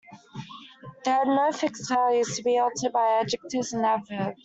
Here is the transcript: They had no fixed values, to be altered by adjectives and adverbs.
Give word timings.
They 1.05 1.11
had 1.11 1.27
no 1.27 1.51
fixed 1.51 1.87
values, 1.87 2.35
to 2.35 2.41
be 2.41 2.57
altered 2.57 2.91
by 2.91 3.19
adjectives 3.21 3.71
and 3.73 3.85
adverbs. 3.85 4.39